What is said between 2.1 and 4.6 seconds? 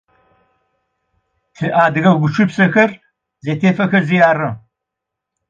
гущыпсэхэр зэтэфэхэзи ары.